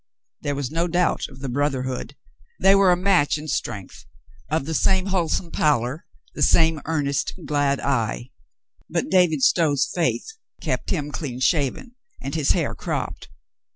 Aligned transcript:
There 0.41 0.55
was 0.55 0.71
no 0.71 0.87
doubt 0.87 1.27
of 1.27 1.41
the 1.41 1.47
brotherhood. 1.47 2.15
They 2.59 2.73
were 2.73 2.91
a 2.91 2.97
match 2.97 3.37
in 3.37 3.47
strength, 3.47 4.07
of 4.49 4.65
the 4.65 4.73
same 4.73 5.05
whole 5.05 5.29
some 5.29 5.51
pallor, 5.51 6.07
the 6.33 6.41
same 6.41 6.81
earnest, 6.85 7.33
glad 7.45 7.79
eye. 7.79 8.31
But 8.89 9.11
David 9.11 9.43
Stow's 9.43 9.85
faith 9.93 10.25
kept 10.59 10.89
him 10.89 11.11
clean 11.11 11.39
shaven 11.39 11.91
and 12.19 12.33
his 12.33 12.53
hair 12.53 12.73
cropped. 12.73 13.29